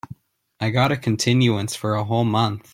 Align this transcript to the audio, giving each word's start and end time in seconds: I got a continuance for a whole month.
I 0.59 0.71
got 0.71 0.91
a 0.91 0.97
continuance 0.97 1.75
for 1.75 1.93
a 1.93 2.03
whole 2.03 2.25
month. 2.25 2.69